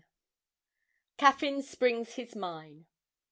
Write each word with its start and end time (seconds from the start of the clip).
CAFFYN 1.19 1.61
SPRINGS 1.61 2.13
HIS 2.15 2.35
MINE. 2.35 2.87